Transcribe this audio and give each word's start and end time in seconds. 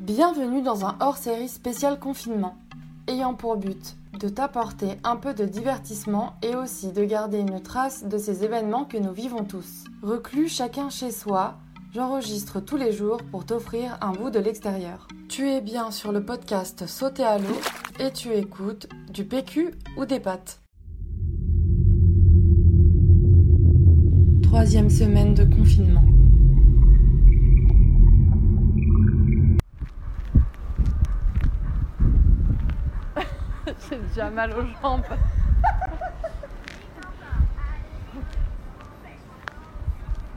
Bienvenue 0.00 0.60
dans 0.60 0.84
un 0.84 0.96
hors-série 1.00 1.48
spécial 1.48 1.98
confinement, 1.98 2.56
ayant 3.06 3.34
pour 3.34 3.56
but 3.56 3.96
de 4.18 4.28
t'apporter 4.28 4.98
un 5.04 5.16
peu 5.16 5.34
de 5.34 5.44
divertissement 5.44 6.34
et 6.42 6.54
aussi 6.56 6.92
de 6.92 7.04
garder 7.04 7.38
une 7.38 7.62
trace 7.62 8.04
de 8.04 8.18
ces 8.18 8.44
événements 8.44 8.84
que 8.84 8.98
nous 8.98 9.12
vivons 9.12 9.44
tous. 9.44 9.84
Reclus 10.02 10.48
chacun 10.48 10.90
chez 10.90 11.10
soi, 11.10 11.54
j'enregistre 11.94 12.60
tous 12.60 12.76
les 12.76 12.92
jours 12.92 13.18
pour 13.30 13.46
t'offrir 13.46 13.96
un 14.00 14.12
bout 14.12 14.30
de 14.30 14.40
l'extérieur. 14.40 15.08
Tu 15.28 15.48
es 15.48 15.60
bien 15.60 15.90
sur 15.90 16.12
le 16.12 16.24
podcast 16.24 16.86
Sauter 16.86 17.24
à 17.24 17.38
l'eau 17.38 17.60
et 17.98 18.10
tu 18.10 18.32
écoutes 18.32 18.88
du 19.10 19.24
PQ 19.24 19.70
ou 19.96 20.04
des 20.04 20.20
pâtes. 20.20 20.60
Troisième 24.42 24.90
semaine 24.90 25.34
de 25.34 25.44
confinement. 25.44 26.04
J'ai 33.88 33.98
déjà 33.98 34.30
mal 34.30 34.52
aux 34.52 34.64
jambes. 34.82 35.04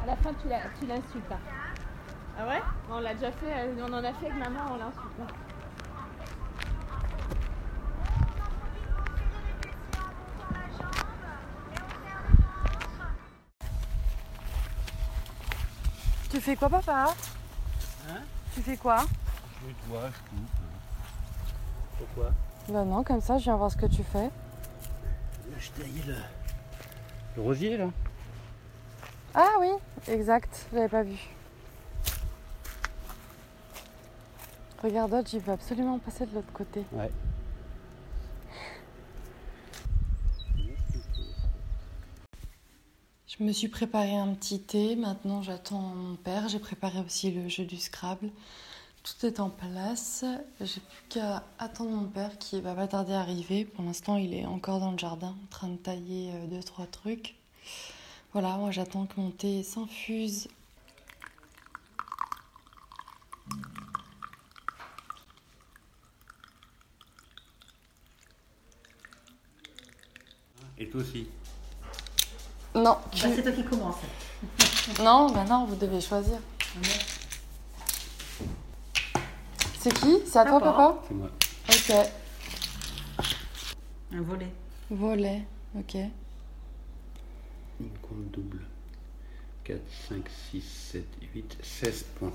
À 0.01 0.05
la 0.05 0.15
fin, 0.17 0.33
tu 0.41 0.47
la- 0.47 0.61
tu 0.79 0.85
l'insultes. 0.85 1.31
hein. 1.31 1.39
Ah 2.39 2.47
ouais? 2.47 2.61
On 2.89 2.99
l'a 2.99 3.13
déjà 3.13 3.31
fait, 3.31 3.51
euh, 3.51 3.85
on 3.87 3.93
en 3.93 4.03
a 4.03 4.13
fait 4.13 4.27
avec 4.27 4.37
maman, 4.37 4.59
on 4.73 4.77
l'insulte. 4.77 5.19
hein. 5.21 5.27
Tu 16.29 16.41
fais 16.41 16.55
quoi 16.55 16.69
papa? 16.69 17.13
Hein? 18.09 18.21
Tu 18.53 18.61
fais 18.61 18.77
quoi? 18.77 18.97
Je 19.61 19.87
toi, 19.89 20.01
je 20.11 20.29
coupe. 20.29 20.49
Pourquoi? 21.97 22.31
Bah 22.69 22.83
non, 22.83 23.03
comme 23.03 23.21
ça, 23.21 23.37
je 23.37 23.45
viens 23.45 23.55
voir 23.55 23.71
ce 23.71 23.77
que 23.77 23.85
tu 23.85 24.03
fais. 24.03 24.25
Là, 24.25 25.57
je 25.57 25.69
taillais 25.71 26.03
le... 26.05 26.15
le 27.37 27.41
rosier, 27.41 27.77
là. 27.77 27.89
Ah 29.33 29.53
oui, 29.59 29.69
exact, 30.07 30.67
j'avais 30.73 30.89
pas 30.89 31.03
vu. 31.03 31.17
Regarde, 34.83 35.11
Dodge, 35.11 35.33
il 35.33 35.39
veut 35.39 35.53
absolument 35.53 35.97
passer 35.99 36.25
de 36.25 36.35
l'autre 36.35 36.51
côté. 36.53 36.83
Ouais. 36.91 37.09
Je 43.27 43.43
me 43.43 43.51
suis 43.51 43.67
préparé 43.67 44.15
un 44.17 44.33
petit 44.33 44.59
thé, 44.59 44.95
maintenant 44.95 45.43
j'attends 45.43 45.79
mon 45.79 46.15
père. 46.15 46.47
J'ai 46.47 46.59
préparé 46.59 46.99
aussi 46.99 47.31
le 47.31 47.47
jeu 47.47 47.65
du 47.65 47.77
Scrabble. 47.77 48.31
Tout 49.07 49.25
est 49.25 49.39
en 49.39 49.49
place. 49.49 50.25
J'ai 50.59 50.81
plus 50.81 51.03
qu'à 51.09 51.43
attendre 51.59 51.91
mon 51.91 52.07
père 52.07 52.37
qui 52.37 52.59
va 52.61 52.73
pas 52.75 52.87
tarder 52.87 53.13
à 53.13 53.21
arriver. 53.21 53.63
Pour 53.65 53.83
l'instant, 53.85 54.17
il 54.17 54.33
est 54.33 54.45
encore 54.45 54.79
dans 54.79 54.91
le 54.91 54.97
jardin 54.97 55.29
en 55.43 55.47
train 55.49 55.69
de 55.69 55.77
tailler 55.77 56.31
euh, 56.33 56.47
deux, 56.47 56.61
trois 56.61 56.85
trucs. 56.87 57.35
Voilà, 58.33 58.57
moi 58.57 58.71
j'attends 58.71 59.05
que 59.05 59.19
mon 59.19 59.31
thé 59.31 59.63
s'infuse. 59.63 60.47
Et 70.77 70.89
toi 70.89 71.01
aussi? 71.01 71.27
Non, 72.75 72.97
tu- 73.11 73.23
Bah, 73.23 73.29
c'est 73.35 73.43
toi 73.43 73.51
qui 73.51 73.63
commence. 73.63 73.95
non, 74.99 75.31
bah 75.31 75.43
non, 75.45 75.65
vous 75.65 75.75
devez 75.75 75.99
choisir. 76.01 76.37
C'est 79.87 79.93
qui? 80.01 80.17
C'est 80.25 80.39
à 80.39 80.43
toi, 80.45 80.59
Papa. 80.59 80.71
papa? 80.71 81.03
C'est 81.07 81.13
moi. 81.13 81.29
Ok. 81.69 81.93
Un 84.11 84.21
volet. 84.21 84.51
Volet, 84.89 85.43
ok. 85.77 85.95
Une 87.79 87.89
compte 88.01 88.31
double. 88.31 88.65
4, 89.63 89.79
5, 90.09 90.29
6, 90.51 90.61
7, 90.91 91.05
8, 91.33 91.57
16 91.63 92.05
points. 92.19 92.33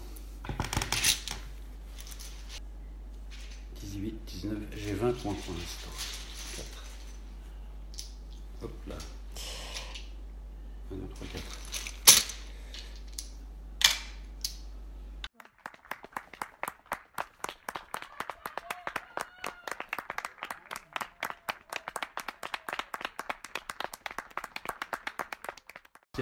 18, 3.83 4.15
19, 4.27 4.59
j'ai 4.75 4.95
20 4.95 5.12
points 5.12 5.35
pour 5.35 5.55
l'instant. 5.55 5.91
4. 6.57 6.67
Hop 8.62 8.73
là. 8.89 8.97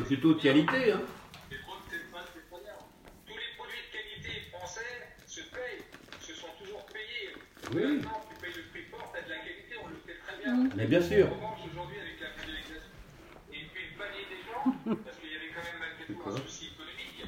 C'est 0.09 0.17
plutôt 0.17 0.35
de 0.35 0.41
qualité, 0.41 0.93
hein. 0.93 1.01
Tous 3.27 3.37
les 3.37 3.51
produits 3.57 3.83
de 3.87 3.93
qualité 3.93 4.41
français 4.51 4.81
se 5.27 5.41
payent, 5.41 5.85
se 6.21 6.35
sont 6.35 6.49
toujours 6.59 6.85
payés. 6.87 7.35
Oui. 7.75 7.97
Maintenant, 7.99 8.25
tu 8.29 8.35
payes 8.41 8.55
le 8.57 8.63
prix 8.71 8.83
fort, 8.91 9.13
t'as 9.15 9.23
de 9.23 9.29
la 9.29 9.37
qualité, 9.37 9.77
on 9.85 9.89
le 9.89 9.97
sait 10.07 10.17
très 10.27 10.37
bien. 10.43 10.69
Mais 10.75 10.87
bien 10.87 11.03
sûr. 11.03 11.27
En 11.29 11.35
revanche, 11.37 11.61
aujourd'hui, 11.71 12.01
avec 12.01 12.19
la 12.21 12.29
mondialisation, 12.33 12.91
et 13.53 13.65
puis 13.71 13.83
le 13.93 13.99
panier 13.99 14.25
des 14.27 14.41
gens, 14.43 14.65
parce 15.05 15.17
qu'il 15.21 15.33
y 15.33 15.37
avait 15.37 15.53
quand 15.55 15.63
même 15.63 15.79
malgré 15.79 16.05
tout 16.09 16.19
un 16.27 16.37
souci 16.49 16.73
économique, 16.75 17.21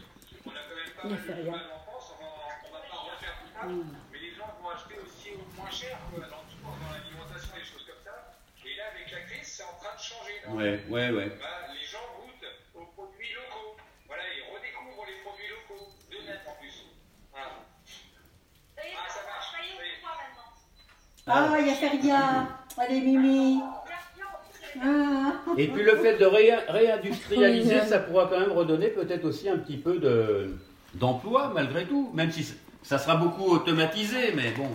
on 0.47 0.51
a 0.51 0.63
quand 0.67 0.77
même 0.81 0.95
pas 0.97 1.09
mal 1.09 1.19
fait 1.21 1.35
de 1.37 1.43
rien. 1.43 1.53
mal 1.53 1.71
en 1.77 1.81
France, 1.87 2.09
on 2.19 2.25
on 2.25 2.73
va 2.73 2.81
pas 2.89 3.01
refaire 3.13 3.37
tout 3.45 3.51
ça, 3.53 3.63
mais 3.69 4.19
les 4.19 4.33
gens 4.35 4.49
vont 4.59 4.71
acheter 4.73 4.97
aussi 4.99 5.37
au 5.37 5.45
moins 5.55 5.71
cher, 5.71 5.99
quoi, 6.11 6.25
dans 6.27 6.43
tout, 6.49 6.59
dans 6.65 6.91
l'alimentation, 6.91 7.53
des 7.55 7.63
choses 7.69 7.85
comme 7.87 8.03
ça. 8.03 8.33
Et 8.65 8.75
là, 8.75 8.91
avec 8.95 9.11
la 9.13 9.21
crise, 9.29 9.47
c'est 9.47 9.67
en 9.67 9.77
train 9.79 9.95
de 9.95 10.01
changer. 10.03 10.37
là. 10.43 10.51
Ouais, 10.55 10.75
ouais, 10.89 11.11
ouais. 11.11 11.29
Bah, 11.39 11.71
les 11.75 11.87
gens 11.87 12.03
goûtent 12.19 12.51
aux 12.75 12.87
produits 12.95 13.35
locaux. 13.35 13.77
Voilà, 14.07 14.23
ils 14.35 14.47
redécouvrent 14.55 15.07
les 15.07 15.19
produits 15.27 15.51
locaux, 15.51 15.91
de 16.11 16.19
net 16.27 16.41
en 16.47 16.55
plus. 16.63 16.87
Voilà. 17.31 17.59
Ah, 18.79 19.09
ça 19.09 19.23
marche. 19.27 19.51
ça 19.53 19.59
y 19.63 19.71
est. 19.71 20.03
Ah, 21.27 21.57
il 21.61 21.67
y 21.67 21.71
a 21.71 21.75
Feria. 21.75 22.49
Allez, 22.79 23.01
Mimi. 23.01 23.61
Ah. 24.83 25.33
Et 25.59 25.69
puis 25.69 25.83
le 25.83 25.97
fait 25.97 26.17
de 26.19 26.25
ré- 26.25 26.57
réindustrialiser, 26.69 27.81
Oui. 27.83 27.89
ça 27.89 27.99
pourra 28.01 28.27
quand 28.27 28.41
même 28.41 28.53
redonner 28.53 28.89
peut-être 28.89 29.25
aussi 29.25 29.49
un 29.49 29.59
petit 29.59 29.77
peu 29.77 29.99
de 29.99 30.57
d'emploi 30.95 31.51
malgré 31.55 31.87
tout, 31.87 32.11
même 32.15 32.31
si 32.33 32.47
ça 32.83 32.99
sera 32.99 33.17
beaucoup 33.17 33.45
automatisé, 33.45 34.33
mais 34.35 34.51
bon. 34.53 34.69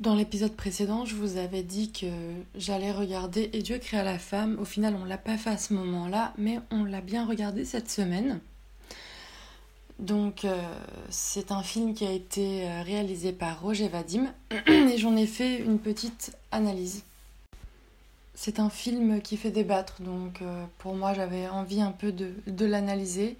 Dans 0.00 0.14
l'épisode 0.14 0.54
précédent, 0.54 1.04
je 1.04 1.16
vous 1.16 1.38
avais 1.38 1.64
dit 1.64 1.90
que 1.90 2.06
j'allais 2.54 2.92
regarder 2.92 3.50
Et 3.52 3.62
Dieu 3.62 3.78
créa 3.78 4.04
la 4.04 4.18
femme. 4.20 4.56
Au 4.60 4.64
final, 4.64 4.94
on 5.00 5.04
l'a 5.04 5.18
pas 5.18 5.36
fait 5.36 5.50
à 5.50 5.58
ce 5.58 5.74
moment-là, 5.74 6.32
mais 6.38 6.60
on 6.70 6.84
l'a 6.84 7.00
bien 7.00 7.26
regardé 7.26 7.64
cette 7.64 7.90
semaine. 7.90 8.38
Donc, 9.98 10.44
euh, 10.44 10.62
c'est 11.10 11.50
un 11.50 11.62
film 11.62 11.92
qui 11.92 12.06
a 12.06 12.12
été 12.12 12.68
euh, 12.68 12.82
réalisé 12.82 13.32
par 13.32 13.60
Roger 13.60 13.88
Vadim 13.88 14.32
et 14.68 14.96
j'en 14.96 15.16
ai 15.16 15.26
fait 15.26 15.58
une 15.58 15.80
petite 15.80 16.36
analyse. 16.52 17.02
C'est 18.34 18.60
un 18.60 18.70
film 18.70 19.20
qui 19.20 19.36
fait 19.36 19.50
débattre, 19.50 20.00
donc 20.00 20.40
euh, 20.40 20.64
pour 20.78 20.94
moi, 20.94 21.14
j'avais 21.14 21.48
envie 21.48 21.80
un 21.80 21.90
peu 21.90 22.12
de, 22.12 22.64
l'analyser. 22.64 23.36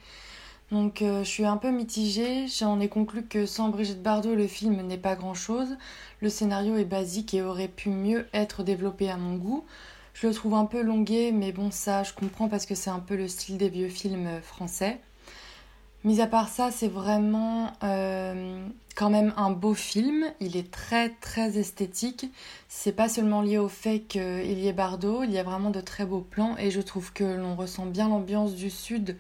Donc, 0.73 0.99
je 1.01 1.25
suis 1.25 1.47
un 1.47 1.57
peu 1.57 1.71
mitigée. 1.71 2.47
J'en 2.47 2.79
ai 2.79 2.89
conclu 2.89 3.23
que 3.23 3.47
sans 3.47 3.71
Brigitte 3.71 4.03
Bardot, 4.03 4.35
le 4.35 4.47
film 4.47 4.83
n'est 4.83 4.99
pas 4.99 5.15
grand-chose. 5.15 5.79
Le 6.21 6.29
scénario 6.29 6.77
est 6.77 6.85
basique 6.85 7.33
et 7.33 7.41
aurait 7.41 7.69
pu 7.69 7.89
mieux 7.89 8.27
être 8.35 8.65
développé 8.65 9.09
à 9.09 9.17
mon 9.17 9.37
goût. 9.37 9.65
Je 10.13 10.27
le 10.27 10.35
trouve 10.35 10.53
un 10.53 10.67
peu 10.67 10.83
longué, 10.83 11.33
mais 11.33 11.53
bon, 11.53 11.71
ça, 11.71 12.03
je 12.03 12.13
comprends 12.13 12.49
parce 12.49 12.67
que 12.67 12.75
c'est 12.75 12.91
un 12.91 12.99
peu 12.99 13.17
le 13.17 13.29
style 13.29 13.57
des 13.57 13.71
vieux 13.71 13.89
films 13.89 14.43
français. 14.43 15.01
Mis 16.05 16.21
à 16.21 16.27
part 16.27 16.49
ça, 16.49 16.71
c'est 16.71 16.89
vraiment 16.89 17.73
euh, 17.83 18.65
quand 18.95 19.11
même 19.11 19.35
un 19.37 19.51
beau 19.51 19.75
film. 19.75 20.25
Il 20.41 20.57
est 20.57 20.71
très 20.71 21.11
très 21.11 21.59
esthétique. 21.59 22.27
C'est 22.69 22.93
pas 22.93 23.09
seulement 23.09 23.43
lié 23.43 23.59
au 23.59 23.69
fait 23.69 24.01
qu'il 24.01 24.59
y 24.59 24.69
ait 24.69 24.73
Bardot, 24.73 25.25
il 25.25 25.33
y 25.33 25.39
a 25.39 25.43
vraiment 25.43 25.71
de 25.71 25.81
très 25.81 26.05
beaux 26.05 26.21
plans 26.21 26.57
et 26.57 26.71
je 26.71 26.81
trouve 26.81 27.13
que 27.13 27.25
l'on 27.25 27.57
ressent 27.57 27.87
bien 27.87 28.09
l'ambiance 28.09 28.55
du 28.55 28.71
sud 28.71 29.17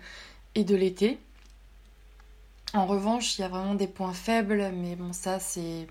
et 0.54 0.64
de 0.64 0.76
l'été. 0.76 1.18
En 2.74 2.86
revanche, 2.86 3.38
il 3.38 3.42
y 3.42 3.44
a 3.44 3.48
vraiment 3.48 3.74
des 3.74 3.86
points 3.88 4.12
faibles, 4.12 4.70
mais 4.74 4.94
bon, 4.94 5.12
ça 5.12 5.40
c'est 5.40 5.86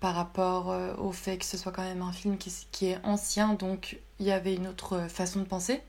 par 0.00 0.14
rapport 0.14 0.70
euh, 0.70 0.94
au 0.96 1.12
fait 1.12 1.38
que 1.38 1.44
ce 1.44 1.56
soit 1.56 1.72
quand 1.72 1.82
même 1.82 2.02
un 2.02 2.12
film 2.12 2.36
qui, 2.38 2.52
qui 2.72 2.86
est 2.86 2.98
ancien, 3.04 3.54
donc 3.54 3.98
il 4.18 4.26
y 4.26 4.32
avait 4.32 4.54
une 4.54 4.66
autre 4.66 5.08
façon 5.08 5.40
de 5.40 5.44
penser. 5.44 5.80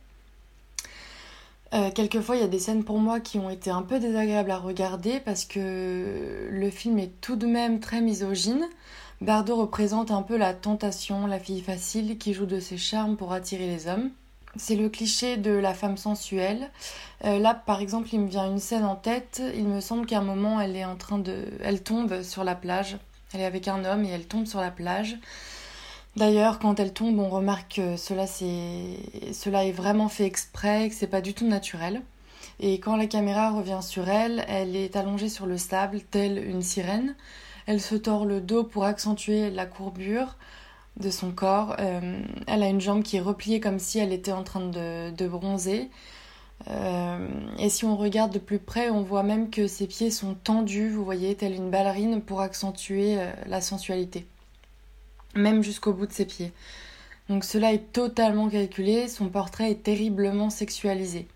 Euh, 1.73 1.91
quelquefois, 1.91 2.35
il 2.37 2.41
y 2.41 2.45
a 2.45 2.47
des 2.47 2.59
scènes 2.59 2.83
pour 2.83 2.99
moi 2.99 3.19
qui 3.19 3.39
ont 3.39 3.49
été 3.49 3.69
un 3.69 3.81
peu 3.81 3.99
désagréables 3.99 4.51
à 4.51 4.57
regarder 4.57 5.19
parce 5.19 5.45
que 5.45 6.47
le 6.49 6.69
film 6.69 6.97
est 6.99 7.19
tout 7.21 7.35
de 7.35 7.45
même 7.45 7.79
très 7.79 8.01
misogyne. 8.01 8.65
Bardot 9.19 9.55
représente 9.55 10.11
un 10.11 10.21
peu 10.21 10.37
la 10.37 10.53
tentation, 10.53 11.27
la 11.27 11.39
fille 11.39 11.61
facile 11.61 12.17
qui 12.17 12.33
joue 12.33 12.45
de 12.45 12.59
ses 12.59 12.77
charmes 12.77 13.17
pour 13.17 13.33
attirer 13.33 13.67
les 13.67 13.87
hommes. 13.87 14.11
C'est 14.55 14.75
le 14.75 14.89
cliché 14.89 15.37
de 15.37 15.51
la 15.51 15.73
femme 15.73 15.97
sensuelle. 15.97 16.69
Euh, 17.25 17.37
là, 17.37 17.53
par 17.53 17.81
exemple, 17.81 18.09
il 18.13 18.21
me 18.21 18.27
vient 18.27 18.49
une 18.49 18.59
scène 18.59 18.85
en 18.85 18.95
tête. 18.95 19.41
Il 19.55 19.67
me 19.67 19.81
semble 19.81 20.05
qu'à 20.05 20.19
un 20.19 20.23
moment, 20.23 20.61
elle 20.61 20.75
est 20.75 20.85
en 20.85 20.95
train 20.95 21.19
de, 21.19 21.45
elle 21.61 21.83
tombe 21.83 22.21
sur 22.23 22.43
la 22.43 22.55
plage. 22.55 22.97
Elle 23.33 23.41
est 23.41 23.45
avec 23.45 23.67
un 23.67 23.83
homme 23.85 24.05
et 24.05 24.09
elle 24.09 24.25
tombe 24.25 24.45
sur 24.45 24.61
la 24.61 24.71
plage. 24.71 25.17
D'ailleurs, 26.15 26.59
quand 26.59 26.79
elle 26.79 26.93
tombe, 26.93 27.19
on 27.19 27.29
remarque 27.29 27.75
que 27.75 27.95
cela, 27.97 28.25
c'est... 28.25 29.33
cela 29.33 29.65
est 29.65 29.71
vraiment 29.71 30.09
fait 30.09 30.25
exprès, 30.25 30.89
que 30.89 30.95
c'est 30.95 31.07
pas 31.07 31.21
du 31.21 31.33
tout 31.33 31.47
naturel. 31.47 32.01
Et 32.59 32.79
quand 32.79 32.95
la 32.95 33.05
caméra 33.05 33.51
revient 33.51 33.79
sur 33.81 34.09
elle, 34.09 34.43
elle 34.47 34.75
est 34.75 34.95
allongée 34.95 35.29
sur 35.29 35.45
le 35.45 35.57
sable, 35.57 36.01
telle 36.01 36.43
une 36.43 36.63
sirène. 36.63 37.15
Elle 37.67 37.81
se 37.81 37.95
tord 37.95 38.25
le 38.25 38.41
dos 38.41 38.63
pour 38.63 38.85
accentuer 38.85 39.51
la 39.51 39.65
courbure 39.65 40.37
de 40.99 41.09
son 41.11 41.31
corps. 41.31 41.75
Euh, 41.79 42.19
elle 42.47 42.63
a 42.63 42.69
une 42.69 42.81
jambe 42.81 43.03
qui 43.03 43.17
est 43.17 43.21
repliée 43.21 43.59
comme 43.59 43.79
si 43.79 43.99
elle 43.99 44.13
était 44.13 44.31
en 44.31 44.43
train 44.43 44.67
de, 44.67 45.11
de 45.11 45.27
bronzer. 45.27 45.89
Euh, 46.69 47.27
et 47.59 47.69
si 47.69 47.85
on 47.85 47.95
regarde 47.95 48.33
de 48.33 48.39
plus 48.39 48.59
près, 48.59 48.89
on 48.89 49.03
voit 49.03 49.23
même 49.23 49.49
que 49.49 49.67
ses 49.67 49.87
pieds 49.87 50.09
sont 50.11 50.33
tendus, 50.33 50.89
vous 50.89 51.05
voyez, 51.05 51.35
telle 51.35 51.53
une 51.53 51.69
ballerine 51.69 52.21
pour 52.21 52.41
accentuer 52.41 53.19
euh, 53.19 53.31
la 53.45 53.61
sensualité. 53.61 54.25
Même 55.37 55.63
jusqu'au 55.63 55.93
bout 55.93 56.07
de 56.07 56.11
ses 56.11 56.25
pieds. 56.25 56.51
Donc 57.29 57.43
cela 57.43 57.73
est 57.73 57.93
totalement 57.93 58.49
calculé, 58.49 59.07
son 59.07 59.29
portrait 59.29 59.71
est 59.71 59.83
terriblement 59.83 60.49
sexualisé. 60.49 61.27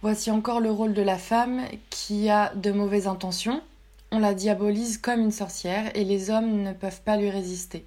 Voici 0.00 0.30
encore 0.30 0.60
le 0.60 0.70
rôle 0.70 0.94
de 0.94 1.02
la 1.02 1.18
femme 1.18 1.62
qui 1.90 2.28
a 2.28 2.52
de 2.54 2.72
mauvaises 2.72 3.06
intentions. 3.06 3.62
On 4.10 4.18
la 4.18 4.34
diabolise 4.34 4.98
comme 4.98 5.20
une 5.20 5.30
sorcière 5.30 5.90
et 5.94 6.04
les 6.04 6.30
hommes 6.30 6.62
ne 6.62 6.72
peuvent 6.72 7.02
pas 7.02 7.16
lui 7.16 7.30
résister. 7.30 7.86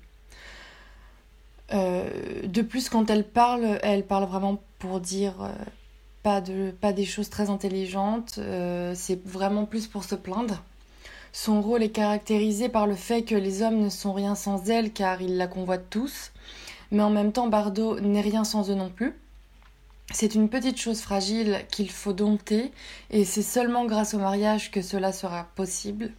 Euh, 1.74 2.10
de 2.44 2.62
plus, 2.62 2.90
quand 2.90 3.10
elle 3.10 3.28
parle, 3.28 3.80
elle 3.84 4.06
parle 4.06 4.26
vraiment 4.26 4.62
pour 4.80 5.00
dire 5.00 5.42
euh, 5.42 5.52
pas, 6.24 6.42
de, 6.42 6.72
pas 6.72 6.94
des 6.94 7.06
choses 7.06 7.30
très 7.30 7.50
intelligentes, 7.50 8.36
euh, 8.38 8.94
c'est 8.96 9.24
vraiment 9.28 9.66
plus 9.66 9.88
pour 9.88 10.04
se 10.04 10.16
plaindre. 10.16 10.64
Son 11.38 11.62
rôle 11.62 11.84
est 11.84 11.90
caractérisé 11.90 12.70
par 12.70 12.88
le 12.88 12.96
fait 12.96 13.24
que 13.24 13.36
les 13.36 13.62
hommes 13.62 13.82
ne 13.82 13.90
sont 13.90 14.14
rien 14.14 14.36
sans 14.36 14.70
elle 14.70 14.94
car 14.94 15.22
ils 15.22 15.36
la 15.36 15.48
convoitent 15.48 15.90
tous, 15.90 16.32
mais 16.92 17.04
en 17.04 17.10
même 17.10 17.34
temps 17.34 17.48
Bardot 17.48 18.00
n'est 18.00 18.22
rien 18.22 18.46
sans 18.46 18.72
eux 18.72 18.74
non 18.74 18.90
plus. 18.90 19.14
C'est 20.14 20.34
une 20.34 20.48
petite 20.48 20.80
chose 20.80 21.02
fragile 21.02 21.60
qu'il 21.70 21.92
faut 21.92 22.14
dompter 22.14 22.72
et 23.12 23.26
c'est 23.26 23.42
seulement 23.42 23.84
grâce 23.84 24.14
au 24.14 24.18
mariage 24.18 24.72
que 24.72 24.82
cela 24.82 25.12
sera 25.12 25.50
possible. 25.56 26.14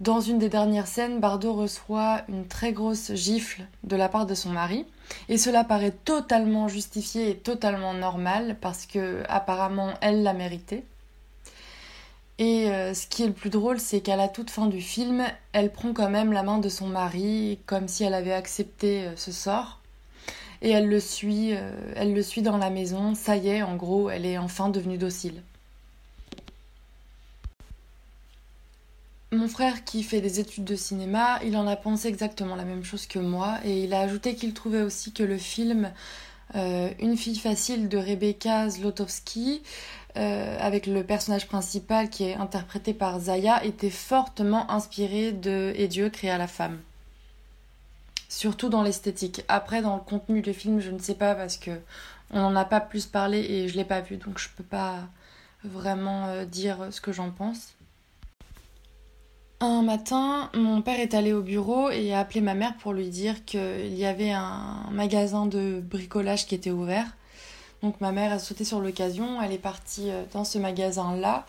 Dans 0.00 0.20
une 0.20 0.40
des 0.40 0.48
dernières 0.48 0.88
scènes, 0.88 1.20
Bardot 1.20 1.54
reçoit 1.54 2.22
une 2.28 2.48
très 2.48 2.72
grosse 2.72 3.14
gifle 3.14 3.64
de 3.84 3.94
la 3.94 4.08
part 4.08 4.26
de 4.26 4.34
son 4.34 4.50
mari, 4.50 4.86
et 5.28 5.38
cela 5.38 5.62
paraît 5.62 5.94
totalement 6.04 6.66
justifié 6.66 7.30
et 7.30 7.36
totalement 7.36 7.94
normal 7.94 8.56
parce 8.60 8.86
que 8.86 9.22
apparemment 9.28 9.94
elle 10.00 10.24
l'a 10.24 10.34
mérité. 10.34 10.84
Et 12.38 12.70
euh, 12.70 12.92
ce 12.92 13.06
qui 13.06 13.22
est 13.22 13.26
le 13.26 13.32
plus 13.32 13.48
drôle, 13.50 13.80
c'est 13.80 14.00
qu'à 14.00 14.16
la 14.16 14.28
toute 14.28 14.50
fin 14.50 14.66
du 14.66 14.82
film, 14.82 15.24
elle 15.52 15.72
prend 15.72 15.92
quand 15.94 16.10
même 16.10 16.32
la 16.32 16.42
main 16.42 16.58
de 16.58 16.68
son 16.68 16.86
mari 16.86 17.58
comme 17.66 17.88
si 17.88 18.04
elle 18.04 18.14
avait 18.14 18.32
accepté 18.32 19.06
euh, 19.06 19.16
ce 19.16 19.32
sort. 19.32 19.80
Et 20.62 20.70
elle 20.70 20.88
le 20.88 21.00
suit, 21.00 21.54
euh, 21.54 21.70
elle 21.96 22.14
le 22.14 22.22
suit 22.22 22.42
dans 22.42 22.58
la 22.58 22.70
maison. 22.70 23.14
Ça 23.14 23.36
y 23.36 23.48
est, 23.48 23.62
en 23.62 23.76
gros, 23.76 24.10
elle 24.10 24.26
est 24.26 24.38
enfin 24.38 24.68
devenue 24.68 24.98
docile. 24.98 25.42
Mon 29.32 29.48
frère 29.48 29.84
qui 29.84 30.02
fait 30.02 30.20
des 30.20 30.38
études 30.38 30.64
de 30.64 30.76
cinéma, 30.76 31.40
il 31.44 31.56
en 31.56 31.66
a 31.66 31.76
pensé 31.76 32.08
exactement 32.08 32.54
la 32.54 32.64
même 32.64 32.84
chose 32.84 33.06
que 33.06 33.18
moi 33.18 33.58
et 33.64 33.82
il 33.84 33.92
a 33.92 34.00
ajouté 34.00 34.34
qu'il 34.36 34.54
trouvait 34.54 34.82
aussi 34.82 35.12
que 35.12 35.24
le 35.24 35.36
film 35.36 35.92
Une 36.54 37.16
fille 37.16 37.38
facile 37.38 37.88
de 37.88 37.98
Rebecca 37.98 38.70
Zlotowski, 38.70 39.62
euh, 40.16 40.56
avec 40.60 40.86
le 40.86 41.04
personnage 41.04 41.46
principal 41.46 42.08
qui 42.08 42.24
est 42.24 42.34
interprété 42.34 42.94
par 42.94 43.20
Zaya, 43.20 43.62
était 43.64 43.90
fortement 43.90 44.70
inspiré 44.70 45.32
de 45.32 45.74
Et 45.76 45.88
Dieu 45.88 46.08
créa 46.08 46.38
la 46.38 46.46
femme. 46.46 46.80
Surtout 48.28 48.70
dans 48.70 48.82
l'esthétique. 48.82 49.44
Après, 49.48 49.82
dans 49.82 49.94
le 49.96 50.00
contenu 50.00 50.40
du 50.40 50.54
film, 50.54 50.80
je 50.80 50.90
ne 50.90 50.98
sais 50.98 51.14
pas 51.14 51.34
parce 51.34 51.58
que 51.58 51.70
on 52.30 52.40
n'en 52.40 52.56
a 52.56 52.64
pas 52.64 52.80
plus 52.80 53.06
parlé 53.06 53.40
et 53.40 53.68
je 53.68 53.76
l'ai 53.76 53.84
pas 53.84 54.00
vu, 54.00 54.16
donc 54.16 54.38
je 54.38 54.48
peux 54.56 54.64
pas 54.64 55.00
vraiment 55.64 56.26
euh, 56.26 56.44
dire 56.46 56.88
ce 56.90 57.00
que 57.00 57.12
j'en 57.12 57.30
pense. 57.30 57.75
Un 59.60 59.80
matin, 59.80 60.50
mon 60.54 60.82
père 60.82 61.00
est 61.00 61.14
allé 61.14 61.32
au 61.32 61.40
bureau 61.40 61.88
et 61.88 62.12
a 62.12 62.18
appelé 62.18 62.42
ma 62.42 62.52
mère 62.52 62.76
pour 62.76 62.92
lui 62.92 63.08
dire 63.08 63.42
qu'il 63.46 63.94
y 63.94 64.04
avait 64.04 64.30
un 64.30 64.84
magasin 64.90 65.46
de 65.46 65.80
bricolage 65.80 66.46
qui 66.46 66.54
était 66.54 66.70
ouvert. 66.70 67.06
Donc 67.82 67.98
ma 68.02 68.12
mère 68.12 68.32
a 68.32 68.38
sauté 68.38 68.64
sur 68.64 68.80
l'occasion, 68.80 69.40
elle 69.40 69.52
est 69.52 69.58
partie 69.58 70.10
euh, 70.10 70.24
dans 70.34 70.44
ce 70.44 70.58
magasin-là. 70.58 71.46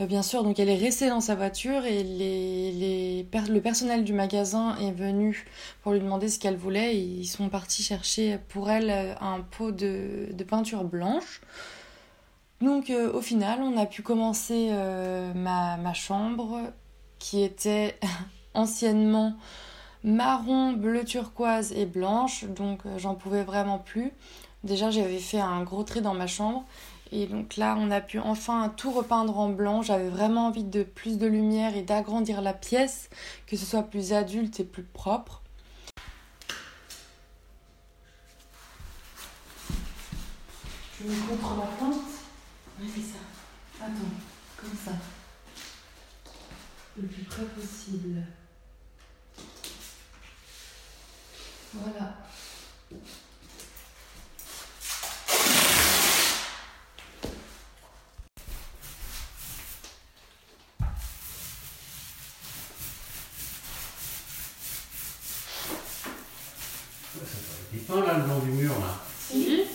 Euh, 0.00 0.04
bien 0.04 0.22
sûr, 0.22 0.44
donc 0.44 0.58
elle 0.58 0.68
est 0.68 0.76
restée 0.76 1.08
dans 1.08 1.22
sa 1.22 1.34
voiture 1.34 1.86
et 1.86 2.02
les, 2.02 3.26
le 3.48 3.60
personnel 3.60 4.04
du 4.04 4.12
magasin 4.12 4.76
est 4.76 4.92
venu 4.92 5.46
pour 5.82 5.92
lui 5.92 6.00
demander 6.00 6.28
ce 6.28 6.38
qu'elle 6.38 6.56
voulait. 6.56 6.94
Et 6.96 7.00
ils 7.00 7.26
sont 7.26 7.48
partis 7.48 7.82
chercher 7.82 8.38
pour 8.48 8.68
elle 8.68 8.90
euh, 8.90 9.14
un 9.22 9.40
pot 9.40 9.72
de, 9.72 10.28
peinture 10.46 10.84
blanche. 10.84 11.40
Donc 12.60 12.90
au 12.90 13.20
final, 13.22 13.60
on 13.62 13.76
a 13.78 13.84
pu 13.86 14.02
commencer 14.02 14.70
ma, 15.34 15.76
ma 15.76 15.92
chambre 15.92 16.72
qui 17.18 17.42
était 17.42 17.98
anciennement 18.54 19.36
marron, 20.06 20.72
bleu 20.72 21.04
turquoise 21.04 21.72
et 21.72 21.84
blanche, 21.84 22.44
donc 22.44 22.86
euh, 22.86 22.98
j'en 22.98 23.14
pouvais 23.14 23.42
vraiment 23.42 23.78
plus. 23.78 24.12
Déjà 24.64 24.90
j'avais 24.90 25.18
fait 25.18 25.40
un 25.40 25.62
gros 25.62 25.82
trait 25.82 26.00
dans 26.00 26.14
ma 26.14 26.26
chambre 26.26 26.64
et 27.12 27.26
donc 27.26 27.56
là 27.56 27.76
on 27.78 27.90
a 27.90 28.00
pu 28.00 28.18
enfin 28.18 28.72
tout 28.76 28.90
repeindre 28.90 29.38
en 29.38 29.48
blanc. 29.48 29.82
J'avais 29.82 30.08
vraiment 30.08 30.46
envie 30.46 30.64
de 30.64 30.82
plus 30.82 31.18
de 31.18 31.26
lumière 31.26 31.76
et 31.76 31.82
d'agrandir 31.82 32.40
la 32.40 32.52
pièce, 32.52 33.10
que 33.46 33.56
ce 33.56 33.66
soit 33.66 33.82
plus 33.82 34.12
adulte 34.12 34.60
et 34.60 34.64
plus 34.64 34.84
propre. 34.84 35.42
Je 41.00 41.08
me 41.08 41.28
contre 41.28 41.56
la 41.58 41.66
plante. 41.76 42.00
Oui, 42.80 42.90
c'est 42.94 43.02
ça. 43.02 43.84
Attends, 43.84 43.92
comme 44.56 44.76
ça 44.84 44.92
le 46.98 47.08
plus 47.08 47.24
près 47.24 47.44
possible. 47.44 48.22
Voilà. 51.74 52.14
Il 67.72 67.80
peint 67.80 68.00
là 68.00 68.18
le 68.18 68.26
long 68.26 68.38
du 68.38 68.50
mur 68.52 68.72
là. 68.80 68.98
Si. 69.18 69.66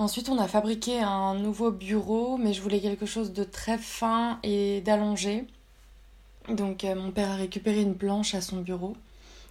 Ensuite, 0.00 0.30
on 0.30 0.38
a 0.38 0.48
fabriqué 0.48 1.02
un 1.02 1.34
nouveau 1.34 1.70
bureau, 1.70 2.38
mais 2.38 2.54
je 2.54 2.62
voulais 2.62 2.80
quelque 2.80 3.04
chose 3.04 3.34
de 3.34 3.44
très 3.44 3.76
fin 3.76 4.38
et 4.42 4.80
d'allongé. 4.80 5.46
Donc, 6.48 6.84
euh, 6.84 6.94
mon 6.94 7.10
père 7.10 7.30
a 7.32 7.34
récupéré 7.34 7.82
une 7.82 7.94
planche 7.94 8.34
à 8.34 8.40
son 8.40 8.62
bureau, 8.62 8.96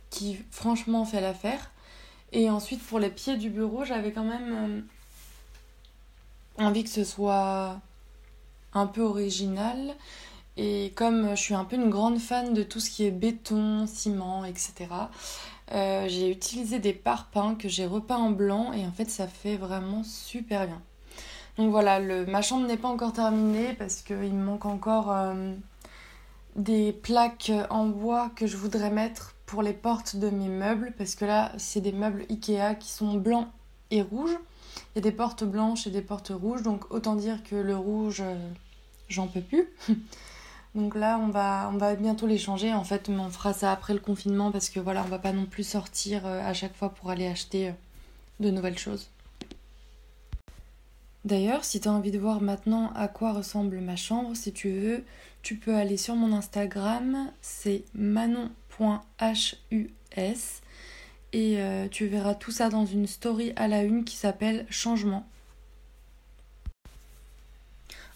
qui 0.09 0.39
franchement 0.49 1.05
fait 1.05 1.21
l'affaire. 1.21 1.69
Et 2.31 2.49
ensuite, 2.49 2.81
pour 2.81 2.97
les 2.97 3.11
pieds 3.11 3.37
du 3.37 3.51
bureau, 3.51 3.85
j'avais 3.85 4.11
quand 4.11 4.23
même 4.23 4.87
euh, 6.57 6.65
envie 6.65 6.83
que 6.83 6.89
ce 6.89 7.03
soit 7.03 7.79
un 8.73 8.87
peu 8.87 9.01
original. 9.01 9.95
Et 10.57 10.93
comme 10.95 11.29
je 11.35 11.41
suis 11.41 11.53
un 11.53 11.63
peu 11.63 11.75
une 11.75 11.91
grande 11.91 12.17
fan 12.17 12.55
de 12.55 12.63
tout 12.63 12.79
ce 12.79 12.89
qui 12.89 13.05
est 13.05 13.11
béton, 13.11 13.85
ciment, 13.85 14.45
etc., 14.45 14.87
euh, 15.71 16.05
j'ai 16.07 16.31
utilisé 16.31 16.79
des 16.79 16.93
parpaings 16.93 17.55
que 17.55 17.69
j'ai 17.69 17.85
repeints 17.85 18.17
en 18.17 18.31
blanc 18.31 18.73
et 18.73 18.85
en 18.85 18.91
fait 18.91 19.09
ça 19.09 19.27
fait 19.27 19.55
vraiment 19.55 20.03
super 20.03 20.65
bien. 20.65 20.81
Donc 21.57 21.71
voilà, 21.71 21.99
le, 21.99 22.25
ma 22.25 22.41
chambre 22.41 22.65
n'est 22.67 22.77
pas 22.77 22.87
encore 22.87 23.13
terminée 23.13 23.73
parce 23.73 24.01
qu'il 24.01 24.15
me 24.15 24.43
manque 24.43 24.65
encore 24.65 25.11
euh, 25.11 25.53
des 26.55 26.91
plaques 26.91 27.51
en 27.69 27.85
bois 27.85 28.31
que 28.35 28.47
je 28.47 28.57
voudrais 28.57 28.89
mettre 28.89 29.35
pour 29.45 29.61
les 29.61 29.73
portes 29.73 30.15
de 30.15 30.29
mes 30.29 30.47
meubles 30.47 30.93
parce 30.97 31.15
que 31.15 31.25
là 31.25 31.51
c'est 31.57 31.81
des 31.81 31.91
meubles 31.91 32.25
Ikea 32.29 32.75
qui 32.79 32.89
sont 32.89 33.15
blancs 33.15 33.47
et 33.91 34.01
rouges. 34.01 34.37
Il 34.95 34.97
y 34.97 34.99
a 34.99 35.01
des 35.01 35.11
portes 35.11 35.43
blanches 35.43 35.85
et 35.85 35.91
des 35.91 36.01
portes 36.01 36.31
rouges 36.33 36.63
donc 36.63 36.91
autant 36.91 37.15
dire 37.15 37.43
que 37.43 37.55
le 37.55 37.75
rouge 37.75 38.21
euh, 38.21 38.35
j'en 39.07 39.27
peux 39.27 39.41
plus. 39.41 39.67
Donc 40.75 40.95
là, 40.95 41.19
on 41.19 41.29
va, 41.29 41.69
on 41.73 41.77
va 41.77 41.95
bientôt 41.95 42.27
les 42.27 42.37
changer. 42.37 42.73
En 42.73 42.83
fait, 42.83 43.09
on 43.09 43.29
fera 43.29 43.53
ça 43.53 43.71
après 43.71 43.93
le 43.93 43.99
confinement 43.99 44.51
parce 44.51 44.69
que 44.69 44.79
voilà, 44.79 45.03
on 45.03 45.09
va 45.09 45.19
pas 45.19 45.33
non 45.33 45.45
plus 45.45 45.63
sortir 45.63 46.25
euh, 46.25 46.41
à 46.47 46.53
chaque 46.53 46.75
fois 46.75 46.89
pour 46.89 47.09
aller 47.09 47.27
acheter 47.27 47.69
euh, 47.69 47.73
de 48.39 48.51
nouvelles 48.51 48.77
choses. 48.77 49.09
D'ailleurs, 51.25 51.65
si 51.65 51.81
tu 51.81 51.87
as 51.87 51.91
envie 51.91 52.11
de 52.11 52.19
voir 52.19 52.41
maintenant 52.41 52.91
à 52.95 53.07
quoi 53.07 53.33
ressemble 53.33 53.79
ma 53.79 53.95
chambre, 53.95 54.35
si 54.35 54.53
tu 54.53 54.71
veux, 54.71 55.03
tu 55.41 55.55
peux 55.55 55.75
aller 55.75 55.97
sur 55.97 56.15
mon 56.15 56.33
Instagram, 56.33 57.31
c'est 57.41 57.83
manon.hus 57.93 59.89
Et 61.33 61.61
euh, 61.61 61.87
tu 61.89 62.07
verras 62.07 62.35
tout 62.35 62.51
ça 62.51 62.69
dans 62.69 62.85
une 62.85 63.07
story 63.07 63.53
à 63.57 63.67
la 63.67 63.83
une 63.83 64.05
qui 64.05 64.15
s'appelle 64.15 64.65
Changement. 64.69 65.25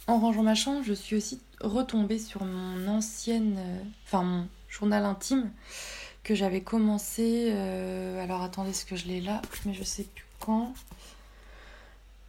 En 0.08 0.20
rangeant 0.20 0.44
ma 0.44 0.56
chambre, 0.56 0.82
je 0.84 0.94
suis 0.94 1.16
aussi 1.16 1.42
retombée 1.62 2.20
sur 2.20 2.44
mon 2.44 2.88
ancienne, 2.88 3.56
euh, 3.58 3.84
enfin 4.06 4.24
mon 4.24 4.48
journal 4.68 5.06
intime 5.06 5.50
que 6.24 6.36
j'avais 6.36 6.62
commencé. 6.62 7.50
euh, 7.52 8.22
alors 8.24 8.42
attendez, 8.42 8.74
ce 8.74 8.86
que 8.86 8.96
je 8.96 9.08
l'ai 9.08 9.22
là, 9.22 9.42
mais 9.66 9.74
je 9.74 9.84
sais 9.84 10.04
plus 10.04 10.26
quand. 10.40 10.74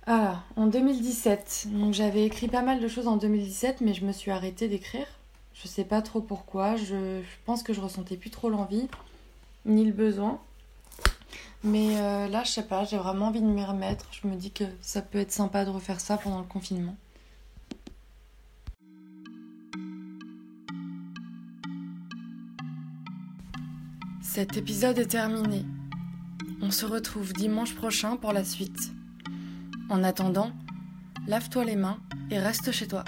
Ah, 0.06 0.42
en 0.56 0.66
2017. 0.66 1.68
Donc 1.70 1.94
j'avais 1.94 2.24
écrit 2.24 2.48
pas 2.48 2.62
mal 2.62 2.80
de 2.80 2.88
choses 2.88 3.08
en 3.08 3.16
2017, 3.16 3.80
mais 3.80 3.94
je 3.94 4.04
me 4.04 4.12
suis 4.12 4.30
arrêtée 4.30 4.68
d'écrire. 4.68 5.06
Je 5.54 5.68
sais 5.68 5.84
pas 5.84 6.02
trop 6.02 6.20
pourquoi. 6.20 6.76
Je, 6.76 7.22
pense 7.46 7.62
que 7.62 7.72
je 7.72 7.80
ressentais 7.80 8.16
plus 8.16 8.30
trop 8.30 8.50
l'envie, 8.50 8.88
ni 9.64 9.84
le 9.84 9.92
besoin. 9.92 10.40
Mais 11.62 11.96
euh, 12.00 12.28
là, 12.28 12.44
je 12.44 12.50
sais 12.50 12.64
pas, 12.64 12.84
j'ai 12.84 12.98
vraiment 12.98 13.28
envie 13.28 13.40
de 13.40 13.46
m'y 13.46 13.64
remettre. 13.64 14.06
Je 14.12 14.28
me 14.28 14.36
dis 14.36 14.50
que 14.50 14.64
ça 14.82 15.00
peut 15.02 15.18
être 15.18 15.32
sympa 15.32 15.64
de 15.64 15.70
refaire 15.70 16.00
ça 16.00 16.18
pendant 16.18 16.38
le 16.40 16.44
confinement. 16.44 16.96
Cet 24.26 24.56
épisode 24.56 24.98
est 24.98 25.06
terminé. 25.06 25.64
On 26.62 26.70
se 26.70 26.86
retrouve 26.86 27.34
dimanche 27.34 27.74
prochain 27.74 28.16
pour 28.16 28.32
la 28.32 28.42
suite. 28.42 28.90
En 29.90 30.02
attendant, 30.02 30.50
lave-toi 31.28 31.64
les 31.64 31.76
mains 31.76 31.98
et 32.30 32.38
reste 32.38 32.72
chez 32.72 32.88
toi. 32.88 33.04